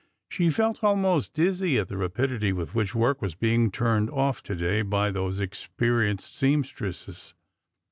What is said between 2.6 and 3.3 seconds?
which work